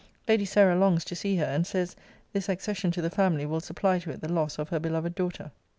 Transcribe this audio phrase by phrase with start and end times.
[0.27, 1.95] Lady Sarah longs to see her; and says,
[2.33, 5.51] This accession to the family will supply to it the loss of her beloved daughter.